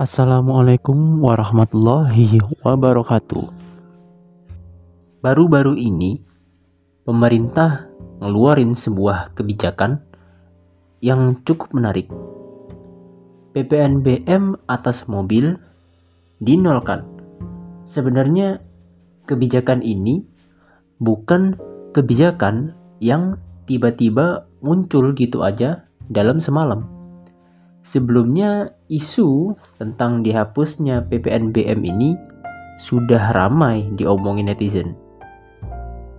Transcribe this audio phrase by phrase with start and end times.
[0.00, 3.52] Assalamualaikum warahmatullahi wabarakatuh.
[5.20, 6.24] Baru-baru ini,
[7.04, 7.84] pemerintah
[8.16, 10.00] ngeluarin sebuah kebijakan
[11.04, 12.08] yang cukup menarik.
[13.52, 15.60] PPNBM atas mobil
[16.40, 17.04] dinolkan.
[17.84, 18.56] Sebenarnya
[19.28, 20.24] kebijakan ini
[20.96, 21.60] bukan
[21.92, 22.72] kebijakan
[23.04, 23.36] yang
[23.68, 26.99] tiba-tiba muncul gitu aja dalam semalam.
[27.80, 32.12] Sebelumnya isu tentang dihapusnya PPNBM ini
[32.76, 34.92] sudah ramai diomongin netizen.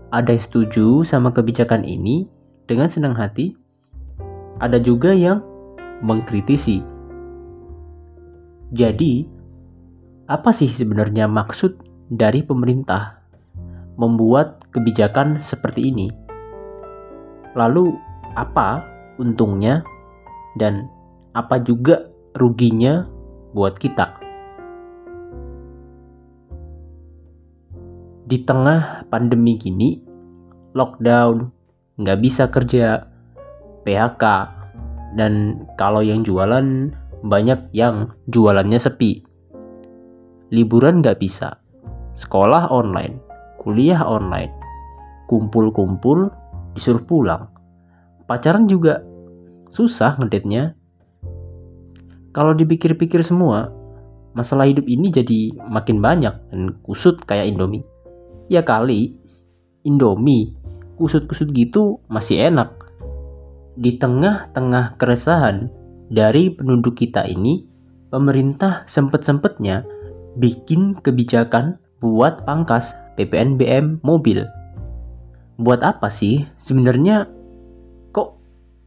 [0.09, 2.25] Ada yang setuju sama kebijakan ini
[2.65, 3.53] dengan senang hati,
[4.57, 5.45] ada juga yang
[6.01, 6.81] mengkritisi.
[8.73, 9.29] Jadi,
[10.25, 11.77] apa sih sebenarnya maksud
[12.09, 13.21] dari pemerintah
[14.01, 16.09] membuat kebijakan seperti ini?
[17.53, 17.93] Lalu,
[18.33, 18.81] apa
[19.21, 19.85] untungnya
[20.57, 20.87] dan
[21.31, 23.07] apa juga ruginya
[23.55, 24.19] buat kita.
[28.27, 29.99] Di tengah pandemi gini,
[30.71, 31.51] lockdown,
[31.99, 33.03] nggak bisa kerja,
[33.83, 34.23] PHK,
[35.19, 36.95] dan kalau yang jualan
[37.27, 39.21] banyak yang jualannya sepi.
[40.51, 41.59] Liburan nggak bisa,
[42.15, 43.19] sekolah online,
[43.59, 44.51] kuliah online,
[45.27, 46.31] kumpul-kumpul
[46.75, 47.51] disuruh pulang.
[48.27, 49.03] Pacaran juga
[49.71, 50.75] susah ngedetnya.
[52.31, 53.71] Kalau dipikir-pikir semua,
[54.31, 57.83] masalah hidup ini jadi makin banyak dan kusut kayak Indomie.
[58.47, 59.15] Ya kali,
[59.83, 60.55] Indomie,
[60.95, 62.71] kusut-kusut gitu masih enak.
[63.75, 65.67] Di tengah-tengah keresahan
[66.11, 67.67] dari penduduk kita ini,
[68.11, 69.83] pemerintah sempet-sempetnya
[70.39, 74.47] bikin kebijakan buat pangkas PPNBM mobil.
[75.59, 76.47] Buat apa sih?
[76.55, 77.27] Sebenarnya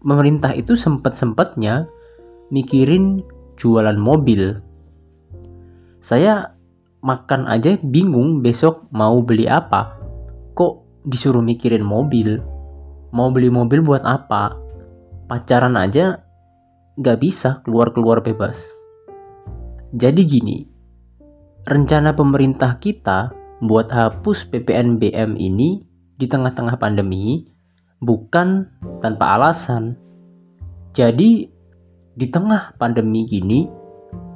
[0.04, 1.88] pemerintah itu sempat-sempatnya
[2.52, 3.24] mikirin
[3.56, 4.59] jualan mobil.
[6.04, 6.54] Saya
[7.04, 9.97] makan aja bingung besok mau beli apa.
[10.56, 12.41] Kok disuruh mikirin mobil?
[13.14, 14.56] Mau beli mobil buat apa?
[15.31, 16.25] Pacaran aja
[16.98, 18.66] nggak bisa keluar-keluar bebas.
[19.94, 20.59] Jadi gini,
[21.66, 23.31] rencana pemerintah kita
[23.62, 25.87] buat hapus PPNBM ini
[26.19, 27.47] di tengah-tengah pandemi
[28.03, 28.69] bukan
[29.00, 29.97] tanpa alasan.
[30.94, 31.53] Jadi,
[32.14, 33.66] di tengah pandemi gini,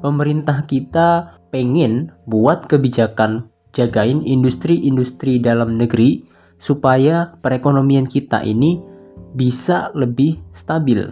[0.03, 6.27] pemerintah kita pengen buat kebijakan jagain industri-industri dalam negeri
[6.59, 8.83] supaya perekonomian kita ini
[9.33, 11.06] bisa lebih stabil.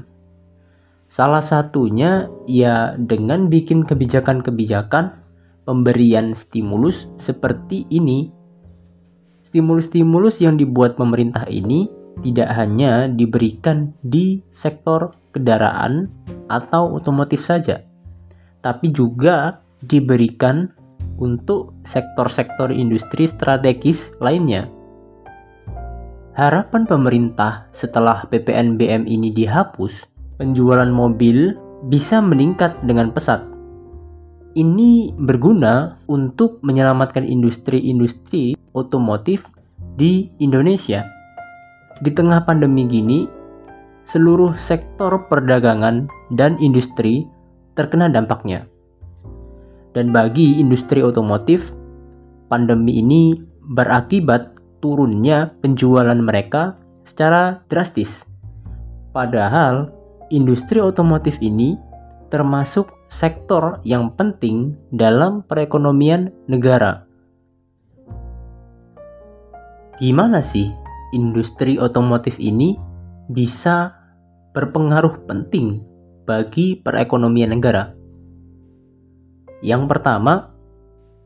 [1.06, 5.22] Salah satunya ya dengan bikin kebijakan-kebijakan
[5.62, 8.34] pemberian stimulus seperti ini.
[9.46, 11.86] Stimulus-stimulus yang dibuat pemerintah ini
[12.26, 16.10] tidak hanya diberikan di sektor kendaraan
[16.46, 17.82] atau otomotif saja,
[18.62, 20.70] tapi juga diberikan
[21.16, 24.68] untuk sektor-sektor industri strategis lainnya.
[26.36, 30.04] Harapan pemerintah setelah PPNBM ini dihapus,
[30.36, 31.56] penjualan mobil
[31.88, 33.40] bisa meningkat dengan pesat.
[34.56, 39.48] Ini berguna untuk menyelamatkan industri-industri otomotif
[39.96, 41.08] di Indonesia
[42.00, 43.24] di tengah pandemi gini,
[44.06, 47.26] seluruh sektor perdagangan dan industri
[47.74, 48.70] terkena dampaknya.
[49.92, 51.74] Dan bagi industri otomotif,
[52.46, 53.34] pandemi ini
[53.66, 58.22] berakibat turunnya penjualan mereka secara drastis.
[59.10, 59.90] Padahal
[60.30, 61.74] industri otomotif ini
[62.30, 67.06] termasuk sektor yang penting dalam perekonomian negara.
[69.96, 70.68] Gimana sih
[71.16, 72.76] industri otomotif ini
[73.30, 73.94] bisa
[74.54, 75.82] berpengaruh penting
[76.26, 77.92] bagi perekonomian negara.
[79.62, 80.52] Yang pertama,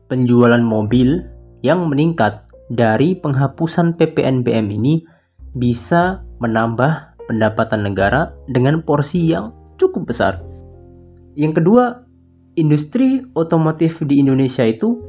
[0.07, 1.23] penjualan mobil
[1.61, 5.03] yang meningkat dari penghapusan PPNBM ini
[5.51, 10.39] bisa menambah pendapatan negara dengan porsi yang cukup besar.
[11.35, 12.03] Yang kedua,
[12.59, 14.99] industri otomotif di Indonesia itu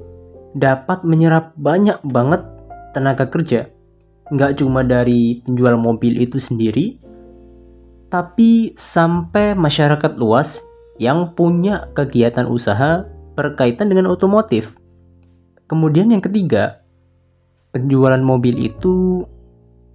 [0.53, 2.45] dapat menyerap banyak banget
[2.93, 3.72] tenaga kerja
[4.33, 6.97] nggak cuma dari penjual mobil itu sendiri,
[8.09, 10.65] tapi sampai masyarakat luas
[10.97, 13.05] yang punya kegiatan usaha
[13.37, 14.77] berkaitan dengan otomotif.
[15.69, 16.85] Kemudian yang ketiga,
[17.73, 19.25] penjualan mobil itu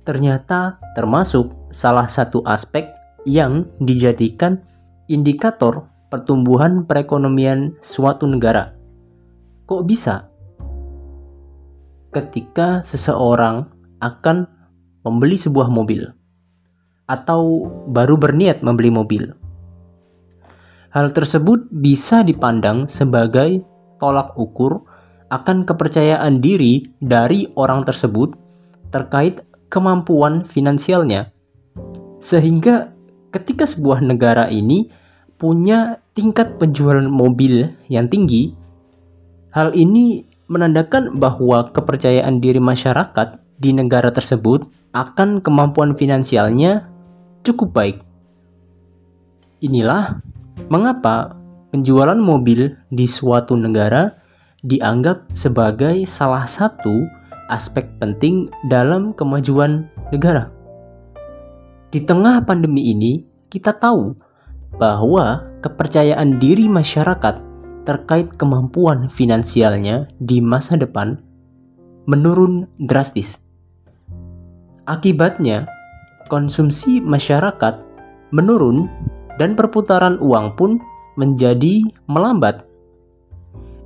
[0.02, 2.90] ternyata termasuk salah satu aspek
[3.30, 4.64] yang dijadikan
[5.12, 8.74] indikator pertumbuhan perekonomian suatu negara.
[9.68, 10.32] Kok bisa?
[12.10, 14.46] Ketika seseorang akan
[15.06, 16.06] membeli sebuah mobil
[17.08, 19.24] atau baru berniat membeli mobil.
[20.92, 23.64] Hal tersebut bisa dipandang sebagai
[24.00, 24.84] tolak ukur
[25.28, 28.36] akan kepercayaan diri dari orang tersebut
[28.92, 31.32] terkait kemampuan finansialnya.
[32.24, 32.92] Sehingga
[33.36, 34.88] ketika sebuah negara ini
[35.36, 38.56] punya tingkat penjualan mobil yang tinggi,
[39.52, 46.90] hal ini menandakan bahwa kepercayaan diri masyarakat di negara tersebut akan kemampuan finansialnya
[47.42, 47.98] cukup baik.
[49.62, 50.22] Inilah
[50.70, 51.38] mengapa
[51.74, 54.14] penjualan mobil di suatu negara
[54.66, 57.06] dianggap sebagai salah satu
[57.50, 60.52] aspek penting dalam kemajuan negara.
[61.88, 64.12] Di tengah pandemi ini, kita tahu
[64.76, 67.40] bahwa kepercayaan diri masyarakat
[67.88, 71.16] terkait kemampuan finansialnya di masa depan
[72.04, 73.47] menurun drastis.
[74.88, 75.68] Akibatnya,
[76.32, 77.84] konsumsi masyarakat
[78.32, 78.88] menurun
[79.36, 80.80] dan perputaran uang pun
[81.20, 82.64] menjadi melambat.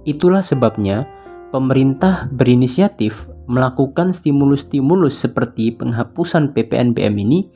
[0.06, 1.10] Itulah sebabnya
[1.50, 7.50] pemerintah berinisiatif melakukan stimulus-stimulus seperti penghapusan PPNBM ini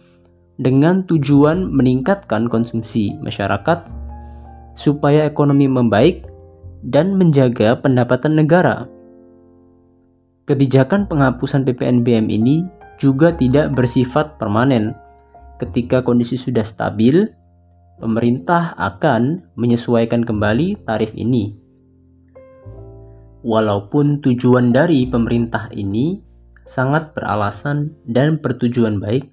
[0.57, 3.86] dengan tujuan meningkatkan konsumsi masyarakat
[4.74, 6.25] supaya ekonomi membaik
[6.81, 8.89] dan menjaga pendapatan negara.
[10.45, 12.65] Kebijakan penghapusan PPNBM ini
[13.01, 14.95] juga tidak bersifat permanen.
[15.59, 17.31] Ketika kondisi sudah stabil,
[18.00, 21.65] pemerintah akan menyesuaikan kembali tarif ini
[23.45, 26.18] Walaupun tujuan dari pemerintah ini
[26.65, 29.30] sangat beralasan dan bertujuan baik,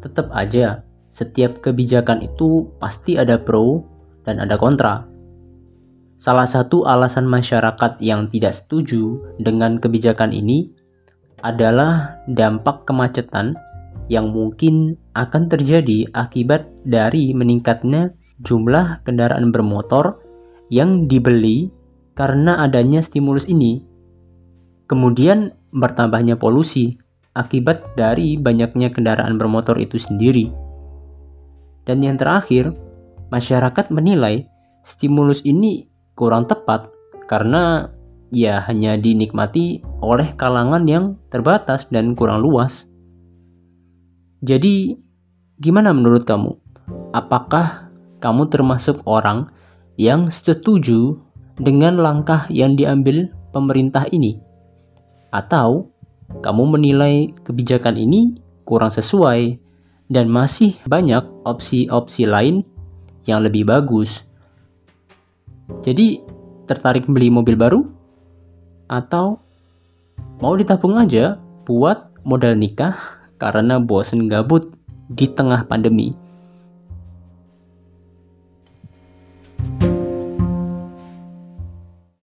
[0.00, 0.80] tetap aja
[1.12, 3.84] setiap kebijakan itu pasti ada pro
[4.24, 5.04] dan ada kontra.
[6.16, 10.72] Salah satu alasan masyarakat yang tidak setuju dengan kebijakan ini
[11.42, 13.58] adalah dampak kemacetan
[14.06, 20.18] yang mungkin akan terjadi akibat dari meningkatnya jumlah kendaraan bermotor
[20.72, 21.70] yang dibeli
[22.18, 23.82] karena adanya stimulus ini.
[24.90, 26.98] Kemudian bertambahnya polusi
[27.32, 30.52] akibat dari banyaknya kendaraan bermotor itu sendiri.
[31.88, 32.70] Dan yang terakhir,
[33.32, 34.46] masyarakat menilai
[34.84, 36.92] stimulus ini kurang tepat
[37.26, 37.88] karena
[38.32, 42.88] ya hanya dinikmati oleh kalangan yang terbatas dan kurang luas.
[44.40, 44.96] Jadi,
[45.60, 46.56] gimana menurut kamu?
[47.12, 49.52] Apakah kamu termasuk orang
[50.00, 51.20] yang setuju
[51.60, 54.40] dengan langkah yang diambil pemerintah ini?
[55.30, 55.92] Atau
[56.40, 59.60] kamu menilai kebijakan ini kurang sesuai
[60.08, 62.64] dan masih banyak opsi-opsi lain
[63.28, 64.24] yang lebih bagus?
[65.84, 66.18] Jadi,
[66.66, 68.01] tertarik beli mobil baru?
[68.92, 69.40] Atau
[70.44, 72.92] mau ditabung aja buat modal nikah
[73.40, 74.68] karena bosen gabut
[75.08, 76.12] di tengah pandemi?